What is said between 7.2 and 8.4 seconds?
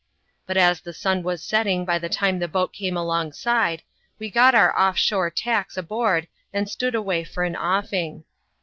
for an offing.